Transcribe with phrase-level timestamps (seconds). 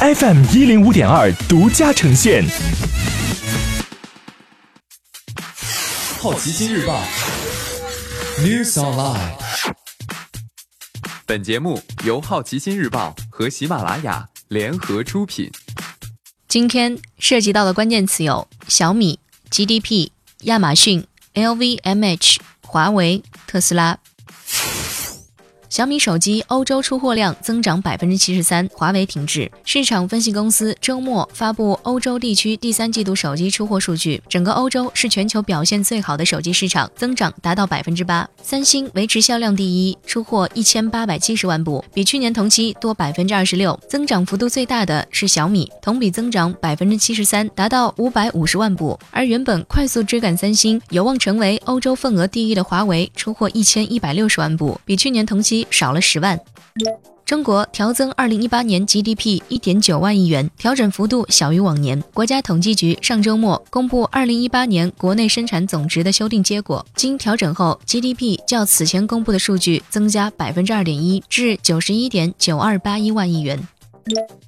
[0.00, 2.44] FM 一零五点二独家呈现。
[6.20, 7.02] 好奇心日报
[8.38, 9.32] ，News Online。
[11.26, 15.50] 本节目由好奇心日报和喜马拉雅联合出品。
[16.46, 19.18] 今天涉及到的关键词有小米、
[19.50, 20.10] GDP、
[20.42, 21.04] 亚马逊、
[21.34, 23.98] LVMH、华为、特斯拉。
[25.68, 29.50] 小米手机欧洲出货量增长百分之七十三，华为停滞。
[29.64, 38.26] 市场分析公司周末发布欧洲地区第三季度手机出货数据，整个欧洲是全球表现最好的手机市场，增长达到百分之八。
[38.42, 43.78] 三星维持销量第一，出货一千八百七十万部，比去年同期多百分之二十六。
[43.90, 48.98] 增长幅度最大的是小米，同比增长百分之七十三，达到五百五十万部。
[49.10, 55.57] 而原本快速追赶三星，有望成为欧洲份额第一的华为，出货一千一百六十万部，比去年同期。
[55.70, 56.38] 少了十万。
[57.24, 62.02] 中国调增二零一八年 GDP 一点九万亿元，调整幅度小于往年。
[62.14, 73.68] 国家统计局上周末公布二零一八年国内生产总值的修订结果，经调整后，GDP 较此前公布的数据增加百分之二点一，至九十一点九二八一万亿元。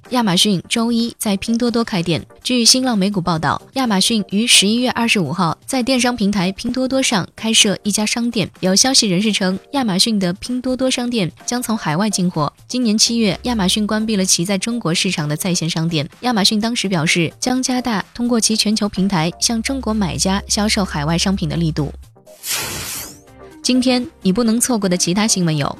[0.09, 2.25] 亚马逊周一在拼多多开店。
[2.43, 8.49] 据新浪美股报道，亚马逊于十一月二十五号在电商平台拼多多上开设一家商店。
[8.59, 12.51] 有消息人士称，亚马逊的拼多多商店将从海外进货。
[12.67, 16.07] 今年七月，亚马逊关闭了其在中国市场的在线商店。
[16.21, 21.93] 亚马逊当时表示，将加大通过其全球平台向中国买家销售海外商品的力度。
[23.63, 25.77] 今天你不能错过的其他新闻有。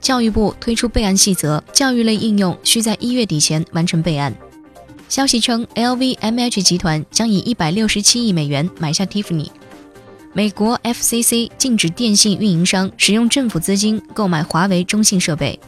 [0.00, 4.34] 教育部推出备案细则，教育类应用需在一月底前完成备案。
[5.08, 9.48] 消息称，LVMH 集团将以一百六十七亿美元买下 Tiffany。
[10.32, 15.58] 美国 FCC 禁止电信运营商使用政府资金购买华为中兴设备。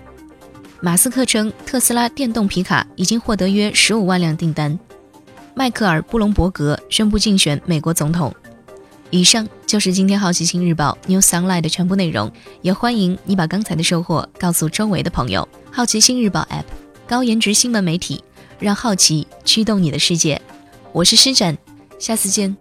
[0.80, 4.78] 马斯克称，特斯拉电动皮卡已经获得约十五万辆订单。
[5.54, 8.32] 迈克尔·布隆伯格宣布竞选美国总统。
[9.10, 15.46] 以上就是今天好奇心日报 New Sunlight 的全部内容，也欢迎你把刚才的收获告诉周围的朋友。
[15.70, 16.64] 好奇心日报 App，
[17.06, 18.24] 高颜值新闻媒体，
[18.58, 20.40] 让好奇驱动你的世界。
[20.90, 21.58] 我是施展，
[21.98, 22.56] 下次见。